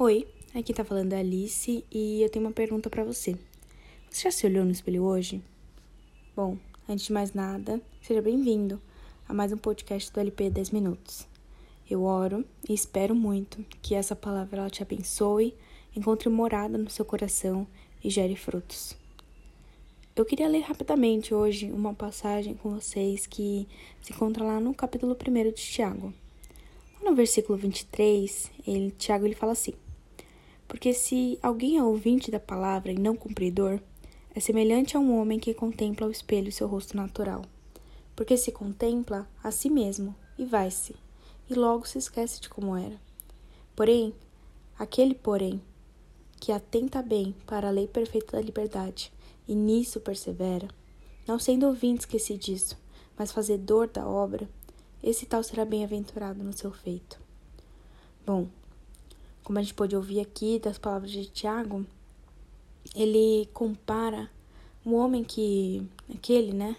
[0.00, 3.36] Oi, aqui tá falando a Alice e eu tenho uma pergunta para você.
[4.08, 5.42] Você já se olhou no espelho hoje?
[6.36, 6.56] Bom,
[6.88, 8.80] antes de mais nada, seja bem-vindo
[9.28, 11.26] a mais um podcast do LP 10 Minutos.
[11.90, 15.52] Eu oro e espero muito que essa palavra ela te abençoe,
[15.96, 17.66] encontre morada no seu coração
[18.02, 18.96] e gere frutos.
[20.14, 23.66] Eu queria ler rapidamente hoje uma passagem com vocês que
[24.00, 26.14] se encontra lá no capítulo 1 de Tiago.
[27.02, 29.72] No versículo 23, ele, Tiago ele fala assim:
[30.68, 33.80] porque se alguém é ouvinte da palavra e não cumpridor,
[34.34, 37.42] é semelhante a um homem que contempla ao espelho seu rosto natural.
[38.14, 40.94] Porque se contempla a si mesmo e vai-se,
[41.48, 43.00] e logo se esquece de como era.
[43.74, 44.14] Porém,
[44.78, 45.60] aquele, porém,
[46.38, 49.10] que atenta bem para a lei perfeita da liberdade,
[49.48, 50.68] e nisso persevera,
[51.26, 52.76] não sendo ouvinte esqueci disso,
[53.16, 54.48] mas fazedor da obra,
[55.02, 57.20] esse tal será bem-aventurado no seu feito.
[58.26, 58.48] Bom,
[59.48, 61.86] como a gente pode ouvir aqui das palavras de Tiago,
[62.94, 64.30] ele compara
[64.84, 65.82] o homem que,
[66.14, 66.76] aquele, né,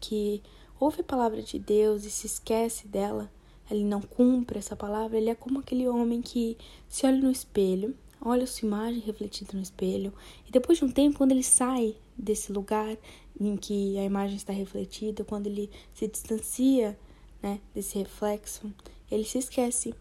[0.00, 0.42] que
[0.80, 3.30] ouve a palavra de Deus e se esquece dela,
[3.70, 6.56] ele não cumpre essa palavra, ele é como aquele homem que
[6.88, 10.10] se olha no espelho, olha sua imagem refletida no espelho,
[10.46, 12.96] e depois de um tempo, quando ele sai desse lugar
[13.38, 16.98] em que a imagem está refletida, quando ele se distancia,
[17.42, 18.72] né, desse reflexo,
[19.10, 19.94] ele se esquece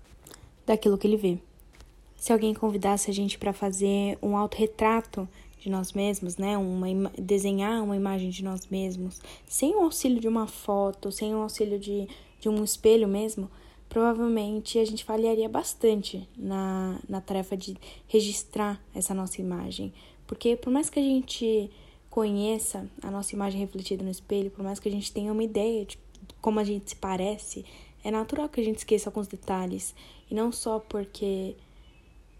[0.65, 1.37] daquilo que ele vê.
[2.17, 5.29] Se alguém convidasse a gente para fazer um autorretrato
[5.59, 10.27] de nós mesmos, né, uma desenhar uma imagem de nós mesmos, sem o auxílio de
[10.27, 12.07] uma foto, sem o auxílio de,
[12.39, 13.49] de um espelho mesmo,
[13.87, 19.93] provavelmente a gente falharia bastante na, na tarefa de registrar essa nossa imagem.
[20.25, 21.69] Porque por mais que a gente
[22.09, 25.85] conheça a nossa imagem refletida no espelho, por mais que a gente tenha uma ideia
[25.85, 25.99] de
[26.41, 27.63] como a gente se parece,
[28.03, 29.93] é natural que a gente esqueça alguns detalhes.
[30.29, 31.55] E não só porque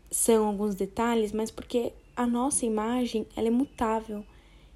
[0.10, 4.24] são alguns detalhes, mas porque a nossa imagem ela é mutável.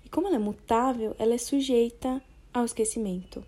[0.06, 2.22] E como ela é mutável, ela é sujeita
[2.54, 3.44] ao esquecimento.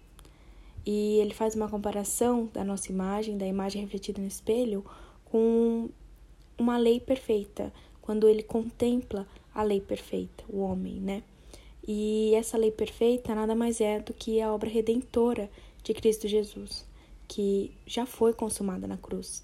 [0.85, 4.85] E ele faz uma comparação da nossa imagem, da imagem refletida no espelho,
[5.25, 5.89] com
[6.57, 11.23] uma lei perfeita, quando ele contempla a lei perfeita, o homem, né?
[11.85, 15.49] E essa lei perfeita nada mais é do que a obra redentora
[15.83, 16.85] de Cristo Jesus,
[17.27, 19.43] que já foi consumada na cruz.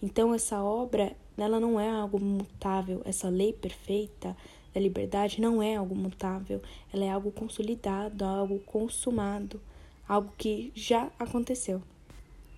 [0.00, 4.36] Então essa obra, ela não é algo mutável, essa lei perfeita
[4.74, 6.60] da liberdade não é algo mutável,
[6.92, 9.60] ela é algo consolidado, algo consumado,
[10.08, 11.82] algo que já aconteceu.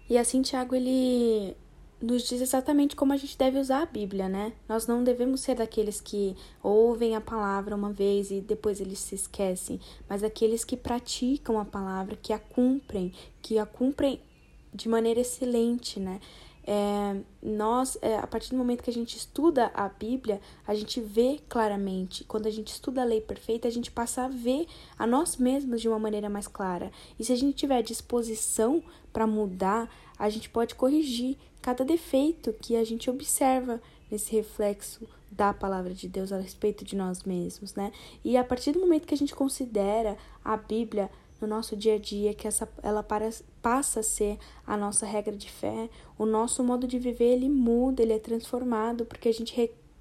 [0.09, 1.57] E assim Tiago ele
[2.01, 4.53] nos diz exatamente como a gente deve usar a Bíblia, né?
[4.69, 9.15] Nós não devemos ser daqueles que ouvem a palavra uma vez e depois eles se
[9.15, 14.21] esquecem, mas daqueles que praticam a palavra, que a cumprem, que a cumprem
[14.73, 16.21] de maneira excelente, né?
[16.67, 21.01] É, nós, é, a partir do momento que a gente estuda a Bíblia, a gente
[21.01, 22.25] vê claramente.
[22.25, 24.67] Quando a gente estuda a lei perfeita, a gente passa a ver
[24.99, 26.91] a nós mesmos de uma maneira mais clara.
[27.19, 28.83] E se a gente tiver disposição
[29.13, 35.53] para mudar, a gente pode corrigir cada defeito que a gente observa nesse reflexo da
[35.53, 37.93] palavra de Deus a respeito de nós mesmos, né?
[38.25, 41.99] E a partir do momento que a gente considera a Bíblia no nosso dia a
[41.99, 43.29] dia, que essa, ela para,
[43.61, 48.03] passa a ser a nossa regra de fé, o nosso modo de viver ele muda,
[48.03, 49.55] ele é transformado, porque a gente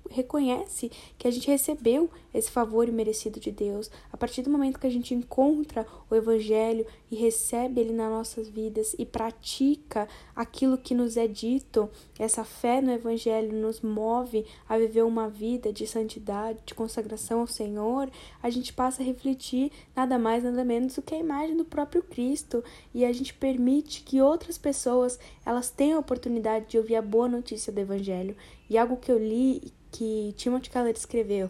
[0.10, 3.90] reconhece que a gente recebeu esse favor imerecido de Deus.
[4.12, 8.50] A partir do momento que a gente encontra o Evangelho e recebe ele nas nossas
[8.50, 14.78] vidas e pratica aquilo que nos é dito, essa fé no Evangelho nos move a
[14.78, 18.10] viver uma vida de santidade, de consagração ao Senhor,
[18.42, 22.02] a gente passa a refletir nada mais, nada menos do que a imagem do próprio
[22.02, 27.02] Cristo e a gente permite que outras pessoas elas tenham a oportunidade de ouvir a
[27.02, 28.36] boa notícia do Evangelho.
[28.70, 31.50] E algo que eu li que Timothy Keller escreveu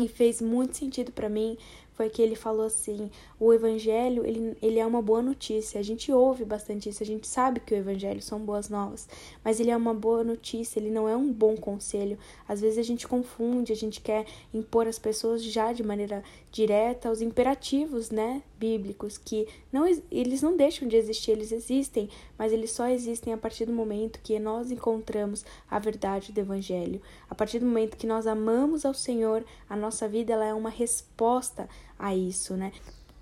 [0.00, 1.58] e fez muito sentido para mim
[1.96, 5.80] foi que ele falou assim: o evangelho, ele, ele é uma boa notícia.
[5.80, 9.08] A gente ouve bastante isso, a gente sabe que o evangelho são boas novas,
[9.42, 12.18] mas ele é uma boa notícia, ele não é um bom conselho.
[12.46, 16.22] Às vezes a gente confunde, a gente quer impor às pessoas já de maneira
[16.52, 22.52] direta os imperativos, né, bíblicos, que não eles não deixam de existir, eles existem, mas
[22.52, 27.00] eles só existem a partir do momento que nós encontramos a verdade do evangelho.
[27.28, 30.70] A partir do momento que nós amamos ao Senhor, a nossa vida ela é uma
[30.70, 31.68] resposta
[31.98, 32.72] a isso, né?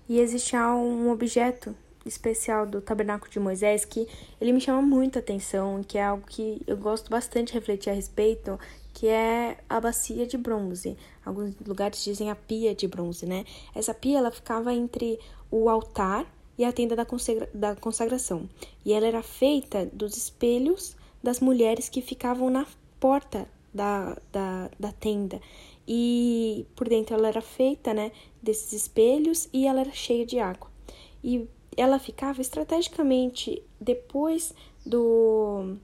[0.07, 1.75] E existe um objeto
[2.05, 4.07] especial do Tabernáculo de Moisés que
[4.39, 7.93] ele me chama muita atenção, que é algo que eu gosto bastante de refletir a
[7.93, 8.59] respeito,
[8.93, 10.95] que é a bacia de bronze.
[11.25, 13.43] Alguns lugares dizem a pia de bronze, né?
[13.73, 15.19] Essa pia ela ficava entre
[15.49, 16.25] o altar
[16.57, 18.47] e a tenda da, consagra da consagração.
[18.85, 22.65] E ela era feita dos espelhos das mulheres que ficavam na
[22.99, 25.41] porta da, da, da tenda.
[25.87, 28.11] E por dentro ela era feita, né,
[28.41, 30.69] desses espelhos e ela era cheia de água.
[31.23, 31.47] E
[31.77, 34.53] ela ficava estrategicamente depois
[34.85, 35.77] do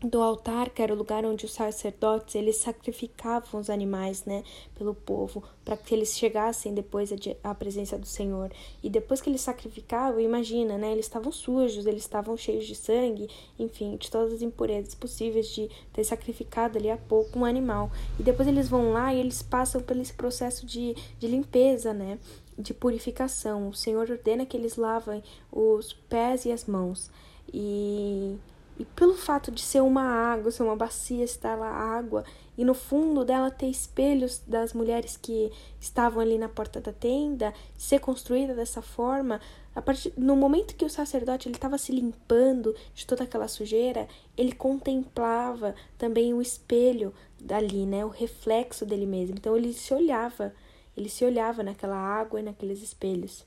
[0.00, 4.44] do altar, que era o lugar onde os sacerdotes eles sacrificavam os animais, né,
[4.74, 7.10] pelo povo, para que eles chegassem depois
[7.42, 8.52] à presença do Senhor.
[8.82, 13.28] E depois que eles sacrificavam, imagina, né, eles estavam sujos, eles estavam cheios de sangue,
[13.58, 17.90] enfim, de todas as impurezas possíveis de ter sacrificado ali há pouco um animal.
[18.20, 22.18] E depois eles vão lá e eles passam pelo esse processo de, de limpeza, né,
[22.58, 23.70] de purificação.
[23.70, 27.10] O Senhor ordena que eles lavem os pés e as mãos.
[27.52, 28.36] E
[28.78, 32.24] e pelo fato de ser uma água, ser uma bacia, estar lá água,
[32.56, 37.52] e no fundo dela ter espelhos das mulheres que estavam ali na porta da tenda,
[37.76, 39.40] ser construída dessa forma,
[39.74, 44.52] a partir, no momento que o sacerdote estava se limpando de toda aquela sujeira, ele
[44.52, 49.36] contemplava também o espelho dali, né, o reflexo dele mesmo.
[49.36, 50.54] Então ele se olhava,
[50.96, 53.44] ele se olhava naquela água e naqueles espelhos.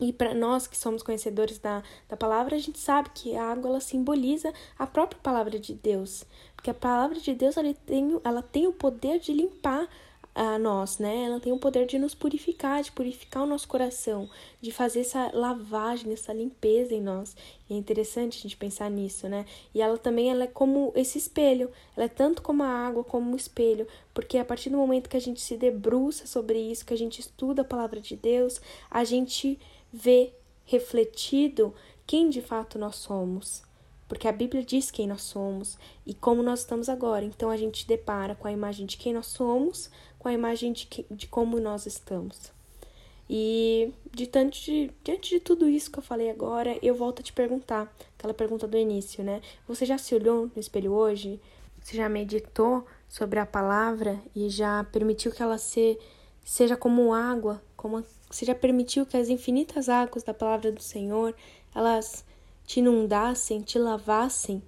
[0.00, 3.70] E para nós que somos conhecedores da, da palavra, a gente sabe que a água
[3.70, 6.24] ela simboliza a própria palavra de Deus.
[6.56, 9.88] Porque a palavra de Deus ela tem, ela tem o poder de limpar
[10.34, 11.24] a nós, né?
[11.26, 14.28] Ela tem o poder de nos purificar, de purificar o nosso coração,
[14.60, 17.36] de fazer essa lavagem, essa limpeza em nós.
[17.70, 19.46] E é interessante a gente pensar nisso, né?
[19.72, 23.32] E ela também ela é como esse espelho, ela é tanto como a água como
[23.32, 26.94] o espelho, porque a partir do momento que a gente se debruça sobre isso, que
[26.94, 28.60] a gente estuda a palavra de Deus,
[28.90, 29.58] a gente
[29.94, 30.32] vê
[30.64, 31.72] refletido
[32.04, 33.62] quem de fato nós somos.
[34.08, 37.24] Porque a Bíblia diz quem nós somos e como nós estamos agora.
[37.24, 39.88] Então a gente depara com a imagem de quem nós somos,
[40.18, 42.52] com a imagem de, que, de como nós estamos.
[43.30, 47.22] E de tanto de, diante de tudo isso que eu falei agora, eu volto a
[47.22, 49.40] te perguntar, aquela pergunta do início, né?
[49.66, 51.40] Você já se olhou no espelho hoje?
[51.80, 55.98] Você já meditou sobre a palavra e já permitiu que ela se,
[56.44, 61.36] seja como água, como você já permitiu que as infinitas águas da palavra do Senhor,
[61.72, 62.24] elas
[62.66, 64.60] te inundassem, te lavassem?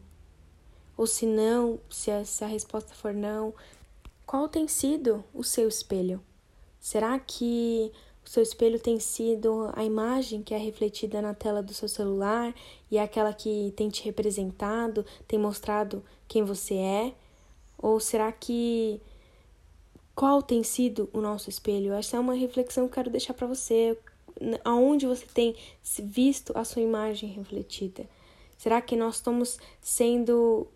[0.96, 3.52] Ou se não, se a, resposta for não,
[4.24, 6.22] qual tem sido o seu espelho?
[6.78, 7.90] Será que
[8.24, 12.54] o seu espelho tem sido a imagem que é refletida na tela do seu celular
[12.88, 17.14] e é aquela que tem te representado, tem mostrado quem você é?
[17.76, 19.00] Ou será que
[20.16, 21.92] qual tem sido o nosso espelho?
[21.92, 23.98] Essa é uma reflexão que eu quero deixar para você.
[24.64, 25.54] Aonde você tem
[26.02, 28.08] visto a sua imagem refletida?
[28.56, 30.66] Será que nós estamos sendo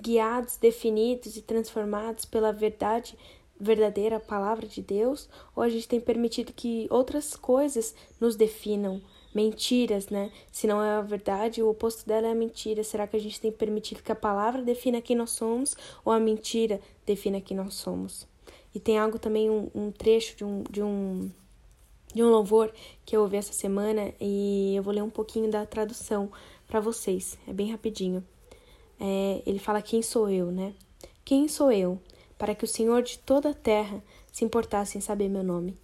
[0.00, 3.14] guiados, definidos e transformados pela verdade
[3.60, 5.28] verdadeira palavra de Deus?
[5.54, 9.02] Ou a gente tem permitido que outras coisas nos definam?
[9.34, 10.32] Mentiras, né?
[10.50, 12.82] Se não é a verdade, o oposto dela é a mentira.
[12.82, 16.18] Será que a gente tem permitido que a palavra defina quem nós somos ou a
[16.18, 18.26] mentira defina quem nós somos?
[18.76, 21.30] E tem algo também, um, um trecho de um, de um
[22.14, 22.70] de um louvor
[23.06, 26.30] que eu ouvi essa semana e eu vou ler um pouquinho da tradução
[26.66, 27.38] para vocês.
[27.48, 28.22] É bem rapidinho.
[29.00, 30.74] É, ele fala: Quem sou eu, né?
[31.24, 31.98] Quem sou eu
[32.36, 35.74] para que o Senhor de toda a terra se importasse em saber meu nome?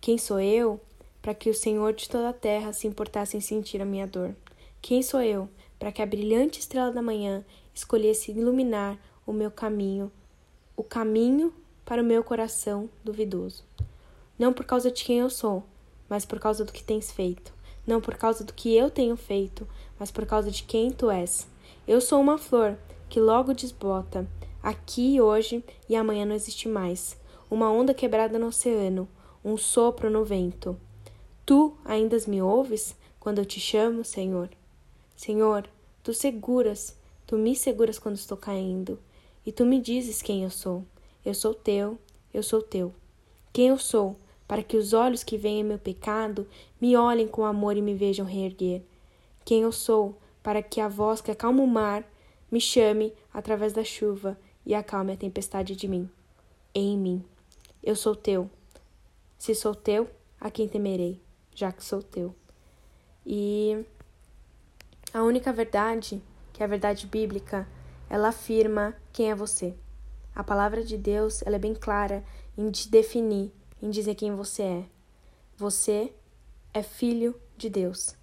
[0.00, 0.80] Quem sou eu
[1.20, 4.34] para que o Senhor de toda a terra se importasse em sentir a minha dor?
[4.80, 5.46] Quem sou eu
[5.78, 7.44] para que a brilhante estrela da manhã
[7.74, 10.10] escolhesse iluminar o meu caminho,
[10.74, 11.52] o caminho
[11.84, 13.64] para o meu coração duvidoso.
[14.38, 15.64] Não por causa de quem eu sou,
[16.08, 17.52] mas por causa do que tens feito.
[17.86, 21.46] Não por causa do que eu tenho feito, mas por causa de quem tu és.
[21.86, 24.26] Eu sou uma flor que logo desbota,
[24.62, 27.16] aqui hoje e amanhã não existe mais.
[27.50, 29.06] Uma onda quebrada no oceano,
[29.44, 30.76] um sopro no vento.
[31.44, 34.48] Tu ainda me ouves quando eu te chamo, Senhor?
[35.14, 35.68] Senhor,
[36.02, 38.98] tu seguras, tu me seguras quando estou caindo,
[39.44, 40.84] e tu me dizes quem eu sou.
[41.24, 41.98] Eu sou teu,
[42.32, 42.94] eu sou teu.
[43.52, 44.16] Quem eu sou,
[44.46, 46.46] para que os olhos que veem meu pecado
[46.80, 48.82] me olhem com amor e me vejam reerguer.
[49.44, 52.04] Quem eu sou, para que a voz que acalma o mar
[52.50, 56.08] me chame através da chuva e acalme a tempestade de mim.
[56.74, 57.24] Em mim.
[57.82, 58.50] Eu sou teu.
[59.38, 60.08] Se sou teu,
[60.40, 61.20] a quem temerei,
[61.54, 62.34] já que sou teu.
[63.24, 63.84] E
[65.12, 67.66] a única verdade, que é a verdade bíblica,
[68.10, 69.74] ela afirma quem é você.
[70.34, 72.24] A palavra de Deus ela é bem clara
[72.58, 74.84] em te definir, em dizer quem você é.
[75.56, 76.12] Você
[76.72, 78.16] é filho de Deus,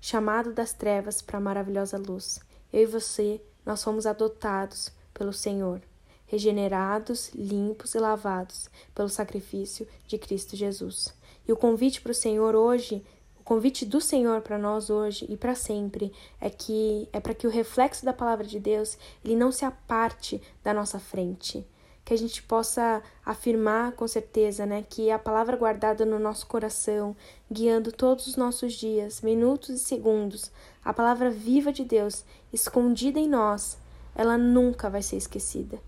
[0.00, 2.38] chamado das trevas para a maravilhosa luz.
[2.72, 5.82] Eu e você, nós fomos adotados pelo Senhor,
[6.24, 11.12] regenerados, limpos e lavados pelo sacrifício de Cristo Jesus.
[11.48, 13.04] E o convite para o Senhor hoje,
[13.40, 17.46] O convite do Senhor para nós hoje e para sempre é que é para que
[17.46, 21.66] o reflexo da palavra de Deus ele não se aparte da nossa frente
[22.04, 27.14] que a gente possa afirmar com certeza, né, que a palavra guardada no nosso coração,
[27.48, 30.50] guiando todos os nossos dias, minutos e segundos,
[30.84, 33.78] a palavra viva de Deus, escondida em nós,
[34.14, 35.78] ela nunca vai ser esquecida.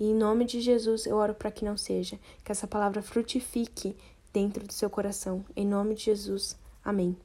[0.00, 3.96] E em nome de Jesus eu oro para que não seja, que essa palavra frutifique
[4.32, 5.44] dentro do seu coração.
[5.54, 6.56] Em nome de Jesus.
[6.84, 7.16] Amém.